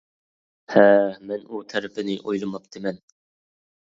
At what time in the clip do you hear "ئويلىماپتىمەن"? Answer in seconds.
2.23-3.01